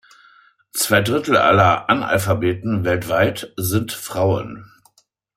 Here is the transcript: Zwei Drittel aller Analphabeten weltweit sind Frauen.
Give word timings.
Zwei 0.73 1.03
Drittel 1.03 1.37
aller 1.37 1.87
Analphabeten 1.87 2.85
weltweit 2.85 3.53
sind 3.55 3.91
Frauen. 3.91 4.71